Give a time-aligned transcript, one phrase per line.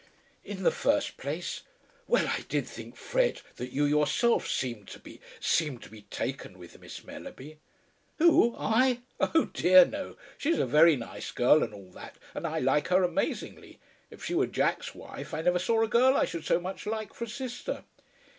[0.43, 1.61] "In the first place.
[2.07, 2.27] Well!
[2.27, 6.79] I did think, Fred, that you yourself seemed to be, seemed to be taken with
[6.79, 7.59] Miss Mellerby."
[8.17, 8.55] "Who?
[8.57, 9.01] I?
[9.19, 10.17] Oh, dear no.
[10.39, 13.77] She's a very nice girl and all that, and I like her amazingly.
[14.09, 17.13] If she were Jack's wife, I never saw a girl I should so much like
[17.13, 17.83] for a sister."